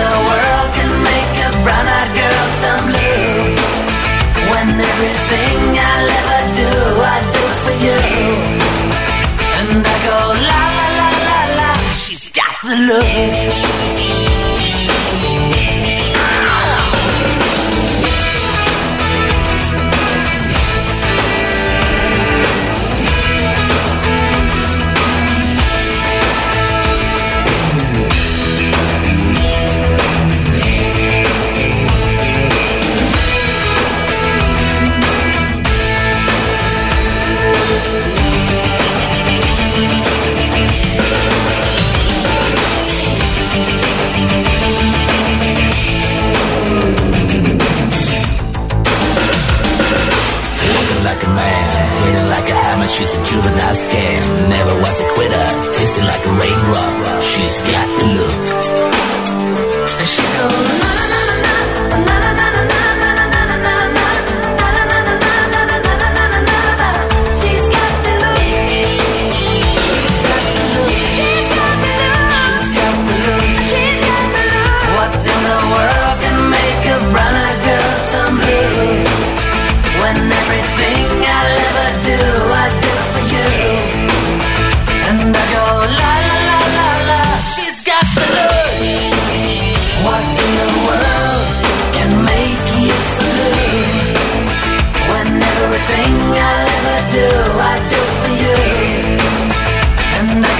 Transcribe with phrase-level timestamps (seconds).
[0.00, 3.52] the world can make a brown-eyed girl turn blue
[4.52, 6.72] When everything I'll ever do,
[7.14, 8.00] I do for you.
[9.58, 11.70] And I go la la la la la,
[12.02, 13.69] she's got the look.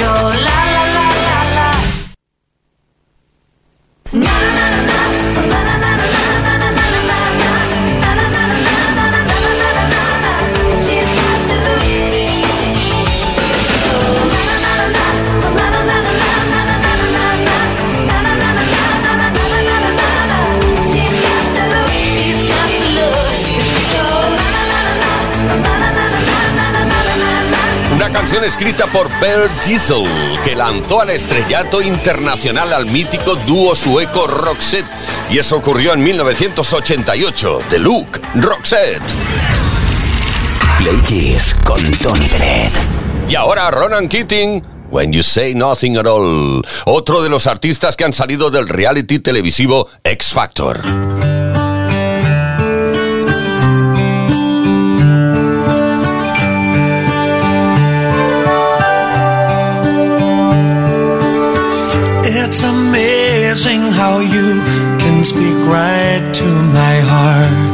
[0.01, 0.60] your life.
[28.87, 30.05] por Bert Diesel,
[30.45, 34.87] que lanzó al estrellato internacional al mítico dúo sueco Roxette,
[35.29, 37.59] y eso ocurrió en 1988.
[37.69, 39.03] The Look, Roxette.
[40.79, 42.73] Play Kiss con Tony Bennett.
[43.29, 48.05] Y ahora Ronan Keating, When You Say Nothing at All, otro de los artistas que
[48.05, 51.40] han salido del reality televisivo X Factor.
[65.25, 67.70] speak right to my heart.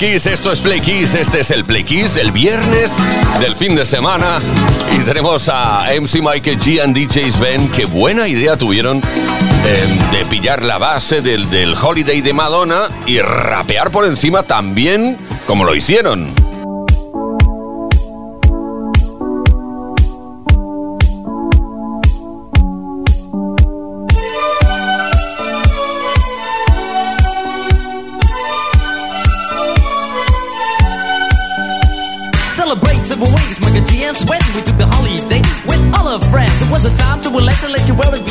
[0.00, 2.94] Esto es Play Kiss, este es el Play Kiss del viernes,
[3.40, 4.38] del fin de semana.
[4.96, 7.68] Y tenemos a MC Michael G and DJ Sven.
[7.72, 13.18] Qué buena idea tuvieron eh, de pillar la base del, del Holiday de Madonna y
[13.18, 16.47] rapear por encima también como lo hicieron.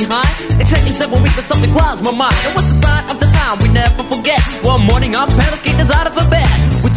[0.08, 0.62] Behind.
[0.62, 2.36] Exactly seven weeks, but something crossed my mind.
[2.48, 4.42] It was the sign of the time we never forget.
[4.64, 6.97] One morning, our parents kicked us out of bed.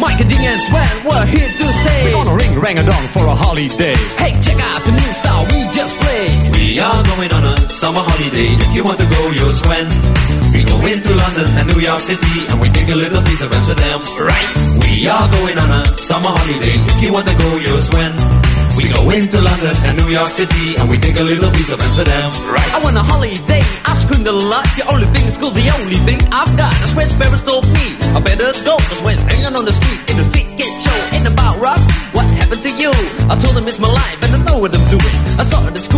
[0.00, 2.02] Mike and G and Sweat, we're here to stay.
[2.04, 5.46] We're gonna ring rang a dong for a holiday Hey, check out the new style
[5.46, 6.58] we just played.
[6.58, 8.58] We are going on a summer holiday.
[8.58, 9.86] If you want to go, you'll swim.
[10.52, 13.52] We go into London and New York City, and we take a little piece of
[13.52, 14.02] Amsterdam.
[14.18, 14.48] Right?
[14.82, 16.76] We are going on a summer holiday.
[16.82, 18.47] If you want to go, you'll swim.
[18.78, 21.82] We go into London and New York City, and we take a little piece of
[21.82, 22.30] Amsterdam.
[22.46, 22.70] Right?
[22.70, 24.62] I want a holiday, I've screamed a lot.
[24.78, 26.70] The only thing is cool, the only thing I've got.
[26.78, 27.98] That's where Sparrows told me.
[28.14, 31.26] I better go, cause when hanging on the street, in the street get show, and
[31.26, 31.82] about rocks.
[32.14, 32.94] What happened to you?
[33.26, 35.14] I told them it's my life, and I know what I'm doing.
[35.42, 35.97] I saw it at school,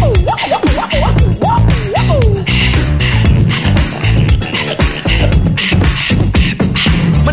[0.91, 0.97] My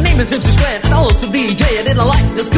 [0.03, 2.49] name is MC Strand, and I also DJ, and in a life as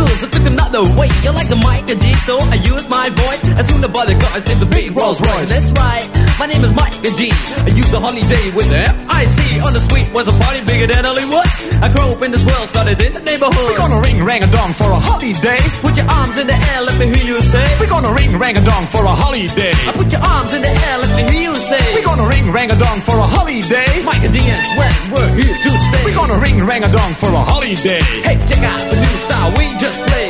[0.40, 3.42] took another way You're like the mic and G so I use my voice.
[3.58, 5.50] As soon as the cars in the big Rolls Royce.
[5.50, 6.06] That's right,
[6.38, 7.32] my name is Mike and G.
[7.66, 11.04] I use the holiday with the F-I-C On the street was a party bigger than
[11.04, 11.48] Hollywood.
[11.82, 13.56] I grew up in this world, started in the neighborhood.
[13.56, 15.60] We're gonna ring rang a dong for a holiday.
[15.80, 17.66] Put your arms in the air, let me hear you say.
[17.80, 19.74] We're gonna ring rang a dong for a holiday.
[19.74, 21.82] I put your arms in the air, let me hear you say.
[21.96, 23.90] We're gonna ring rang a dong for a holiday.
[24.04, 26.02] Mike and D and Sweat, we're here to stay.
[26.04, 28.02] We're gonna ring rang a dong for a holiday.
[28.22, 30.29] Hey, check out the new style we just played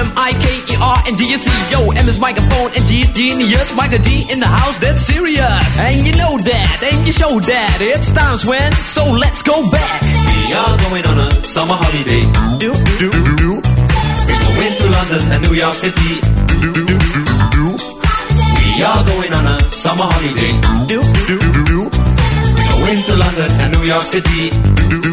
[0.00, 1.54] M I K E R and D S E.
[1.72, 3.72] Yo, M is microphone and G is genius.
[3.74, 5.78] Miker G in the house, that's serious.
[5.78, 7.78] And you know that, and you show that.
[7.80, 10.00] It's times when, so let's go back.
[10.02, 12.24] We are going on a summer holiday.
[12.58, 13.10] Do do
[13.40, 13.50] do
[14.26, 16.20] We go into London and New York City.
[18.74, 20.52] We are going on a summer holiday.
[20.90, 20.98] do
[21.28, 21.38] do
[21.70, 24.50] do We go into London and New York City.
[24.50, 25.03] Play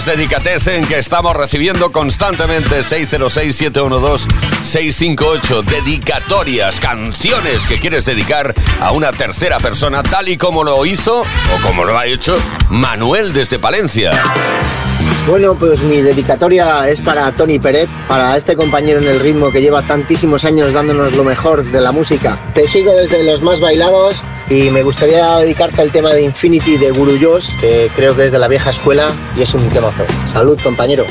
[0.00, 9.58] Esas dedicatesen que estamos recibiendo constantemente 606-712-658 dedicatorias, canciones que quieres dedicar a una tercera
[9.58, 12.38] persona tal y como lo hizo o como lo ha hecho
[12.70, 14.12] Manuel desde Palencia.
[15.26, 19.60] Bueno, pues mi dedicatoria es para Tony Peret, para este compañero en el ritmo que
[19.60, 22.38] lleva tantísimos años dándonos lo mejor de la música.
[22.54, 26.90] Te sigo desde los más bailados y me gustaría dedicarte al tema de Infinity de
[26.90, 30.04] Guru Josh, que creo que es de la vieja escuela y es un temazo.
[30.24, 31.06] Salud, compañero.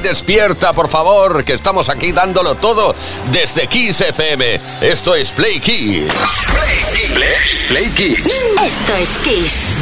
[0.00, 2.94] despierta, por favor, que estamos aquí dándolo todo
[3.30, 4.60] desde Kiss FM.
[4.80, 6.12] Esto es Play Kiss.
[7.68, 8.16] Play Kiss.
[8.26, 9.74] Play Esto es Kiss.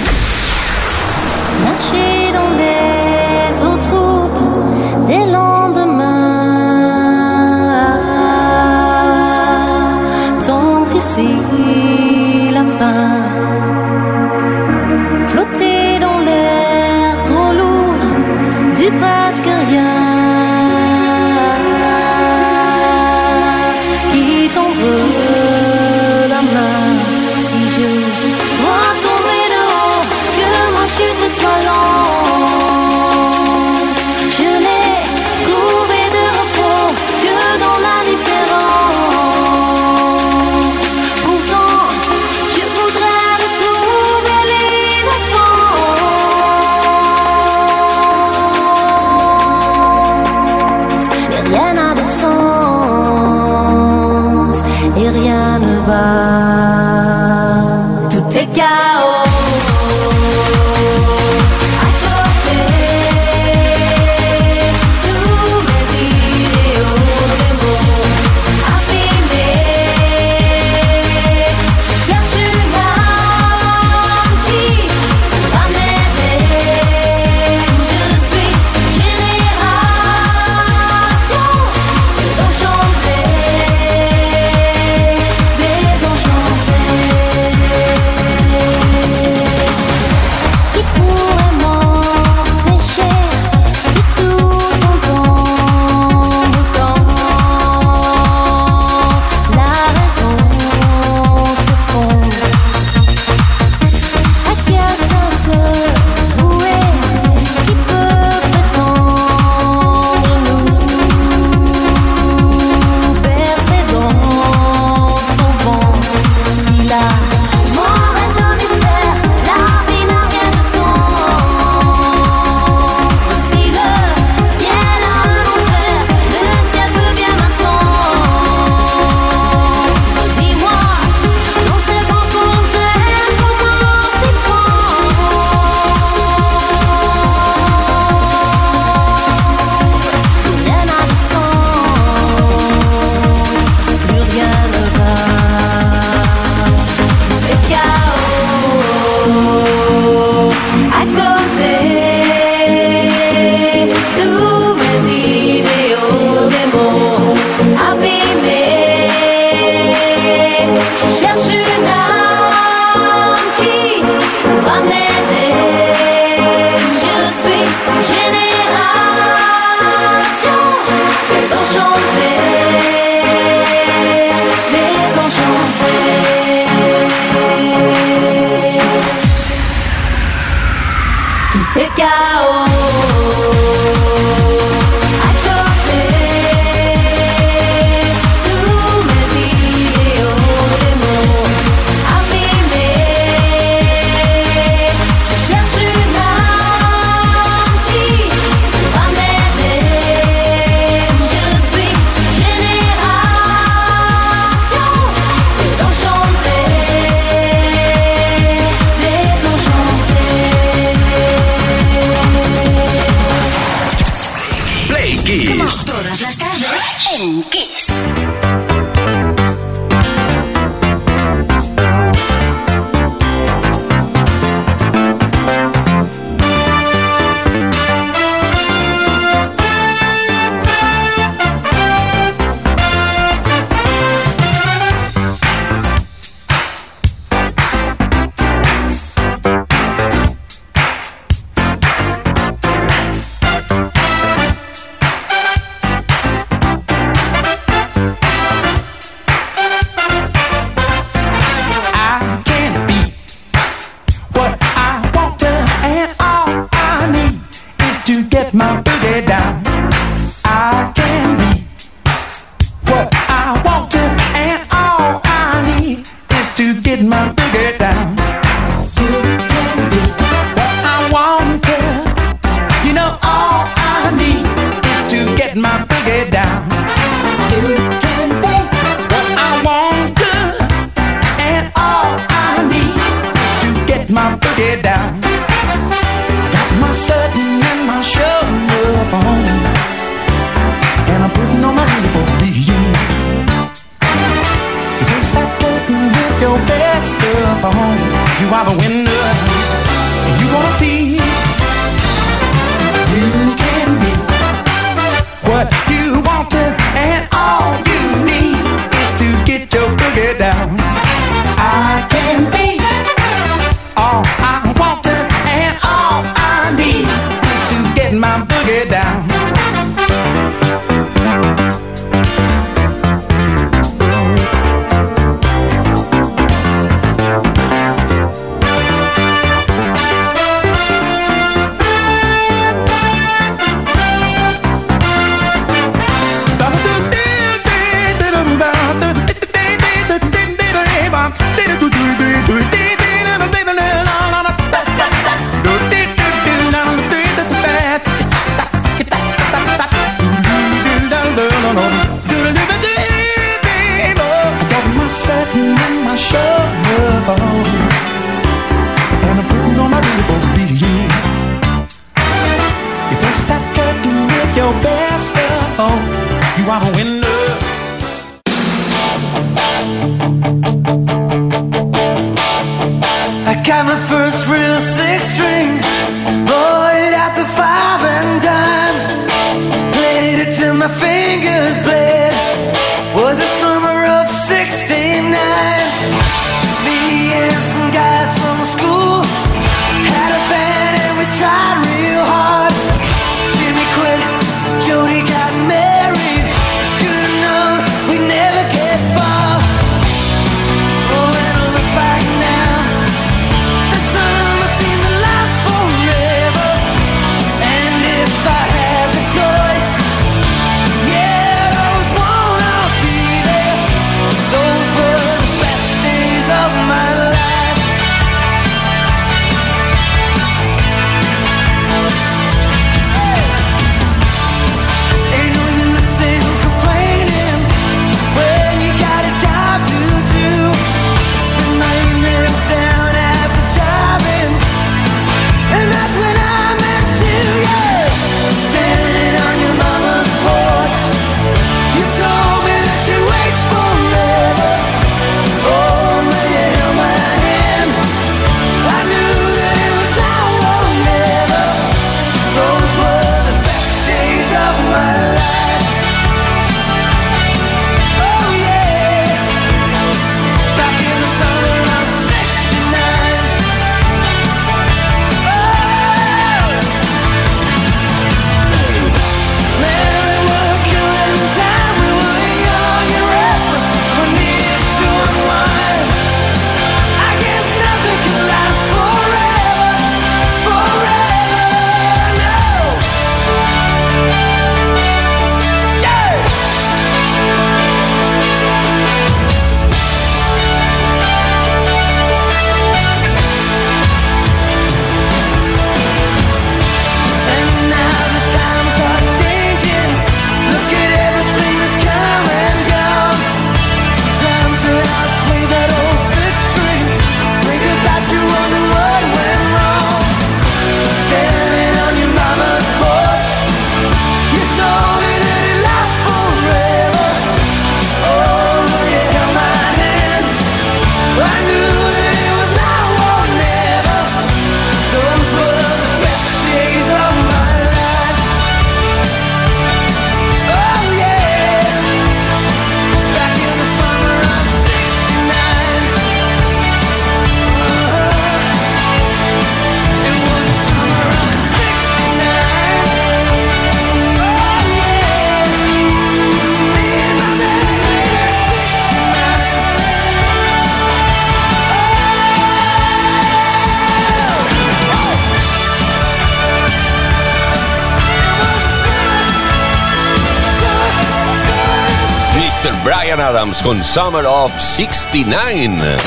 [563.89, 566.19] Con Summer of 69.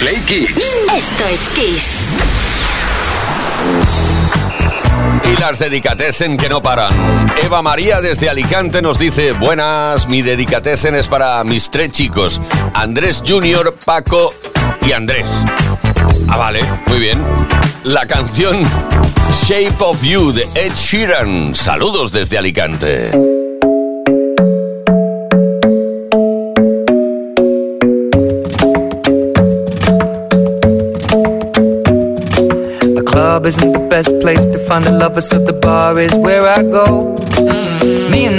[0.00, 0.74] Play Kids.
[0.92, 2.04] Esto es Kiss.
[5.24, 6.92] Y las dedicatesen que no paran.
[7.44, 12.40] Eva María desde Alicante nos dice, buenas, mi dedicatesen es para mis tres chicos,
[12.74, 14.34] Andrés Junior, Paco
[14.84, 15.30] y Andrés.
[16.28, 17.22] Ah, vale, muy bien.
[17.84, 18.56] La canción
[19.46, 21.54] Shape of You de Ed Sheeran.
[21.54, 23.29] Saludos desde Alicante.
[34.02, 37.16] Best place to find a lover, so the bar is where I go.
[37.36, 37.79] And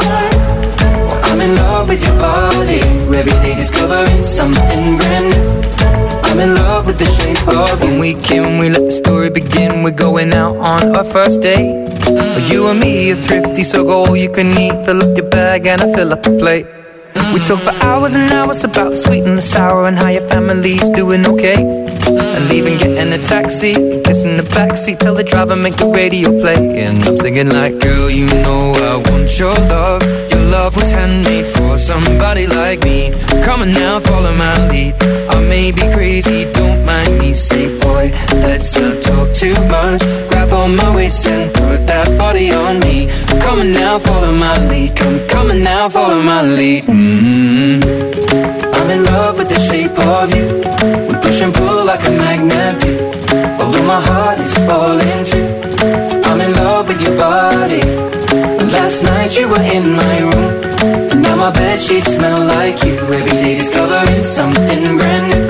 [0.00, 0.32] I.
[1.06, 2.80] Well, I'm in love with your body.
[3.16, 5.60] Every day discovering something brand new.
[6.30, 7.90] I'm in love with the shape of you.
[7.90, 9.82] When we came, we let the story begin.
[9.82, 11.88] We're going out on our first date.
[12.06, 12.50] Mm.
[12.50, 14.72] You and me are thrifty, so go all you can eat.
[14.86, 16.79] Fill up your bag and I fill up the plate.
[17.32, 20.26] We talk for hours and hours about the sweet and the sour and how your
[20.28, 21.62] family's doing okay.
[21.62, 26.56] And leaving, getting a taxi, kissing the backseat, tell the driver make the radio play.
[26.82, 30.02] And I'm singing like, girl, you know I want your love.
[30.32, 33.12] Your love was handmade for somebody like me.
[33.44, 35.19] Come on now, follow my lead.
[35.30, 37.32] I may be crazy, don't mind me.
[37.34, 38.10] Say, boy,
[38.46, 40.02] let's not talk too much.
[40.28, 43.08] Grab on my waist and put that body on me.
[43.40, 44.96] Come on now, follow my lead.
[44.96, 46.84] Come, on now, follow my lead.
[46.84, 47.80] Mm-hmm.
[48.74, 50.46] I'm in love with the shape of you.
[51.08, 52.92] We push and pull like a magnet do.
[53.62, 55.48] Although my heart is falling too.
[56.28, 58.19] I'm in love with your body.
[58.72, 60.62] Last night you were in my room.
[61.10, 62.96] And now my bed sheets smell like you.
[62.96, 65.46] Every day discovering something brand new.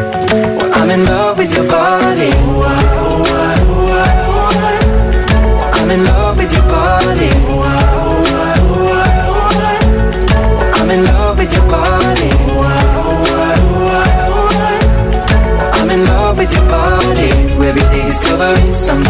[0.58, 2.32] Well, I'm in love with your body.
[5.78, 7.30] I'm in love with your body.
[10.78, 12.30] I'm in love with your body.
[15.78, 17.30] I'm in love with your body.
[17.68, 19.09] Every day discovering something.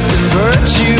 [0.00, 0.99] Grace and virtue.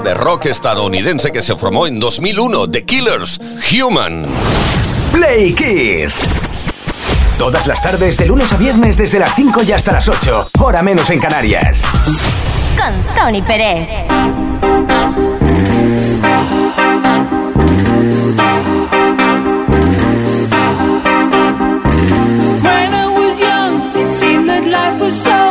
[0.00, 3.38] de rock estadounidense que se formó en 2001, The Killers,
[3.72, 4.26] Human.
[5.12, 6.26] Play Kiss.
[7.36, 10.82] Todas las tardes, de lunes a viernes, desde las 5 y hasta las 8, hora
[10.82, 11.82] menos en Canarias.
[12.76, 13.88] Con Tony Pérez.
[22.62, 25.41] When I was young, it seemed that life was so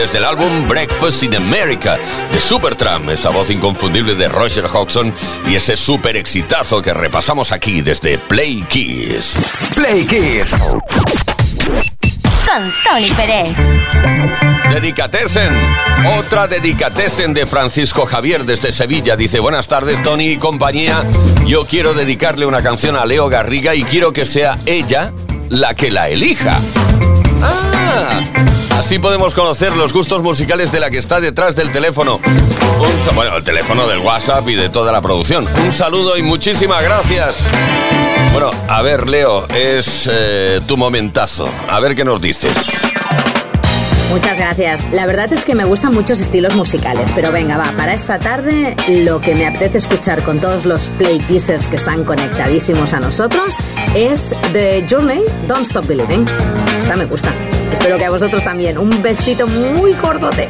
[0.00, 1.98] desde el álbum Breakfast in America
[2.32, 5.12] de Supertramp, esa voz inconfundible de Roger Hodgson
[5.46, 9.36] y ese super exitazo que repasamos aquí desde Play Kiss.
[9.74, 10.52] Play Kiss.
[12.46, 13.54] Con Tony Pérez.
[14.70, 15.52] Dedicatesen,
[16.18, 19.16] otra dedicatesen de Francisco Javier desde Sevilla.
[19.16, 21.02] Dice, buenas tardes Tony y compañía.
[21.44, 25.12] Yo quiero dedicarle una canción a Leo Garriga y quiero que sea ella
[25.50, 26.58] la que la elija.
[28.78, 32.20] Así podemos conocer los gustos musicales de la que está detrás del teléfono.
[33.14, 35.46] Bueno, el teléfono del WhatsApp y de toda la producción.
[35.64, 37.42] Un saludo y muchísimas gracias.
[38.32, 41.48] Bueno, a ver, Leo, es eh, tu momentazo.
[41.68, 42.54] A ver qué nos dices.
[44.10, 44.84] Muchas gracias.
[44.90, 48.74] La verdad es que me gustan muchos estilos musicales, pero venga, va, para esta tarde
[48.88, 53.54] lo que me apetece escuchar con todos los play kissers que están conectadísimos a nosotros
[53.94, 56.26] es The Journey, Don't Stop Believing.
[56.76, 57.32] Esta me gusta.
[57.72, 58.78] Espero que a vosotros también.
[58.78, 60.48] Un besito muy cortote.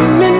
[0.00, 0.39] She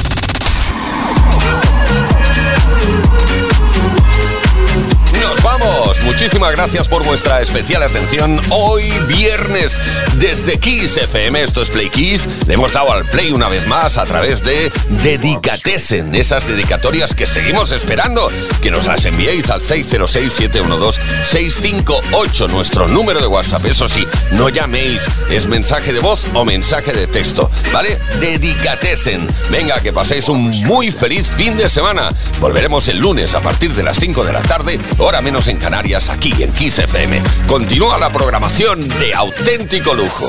[6.03, 8.39] Muchísimas gracias por vuestra especial atención.
[8.49, 9.77] Hoy viernes
[10.17, 12.27] desde Kiss FM, esto es Play Kiss.
[12.47, 17.25] Le hemos dado al play una vez más a través de Dedicatesen, esas dedicatorias que
[17.25, 18.29] seguimos esperando.
[18.61, 23.65] Que nos las enviéis al 606-712-658, nuestro número de WhatsApp.
[23.65, 27.99] Eso sí, no llaméis, es mensaje de voz o mensaje de texto, ¿vale?
[28.19, 29.27] Dedicatesen.
[29.49, 32.09] Venga, que paséis un muy feliz fin de semana.
[32.39, 35.57] Volveremos el lunes a partir de las 5 de la tarde, hora menos en en
[35.57, 37.21] Canarias, aquí en Kiss FM.
[37.47, 40.25] Continúa la programación de auténtico lujo.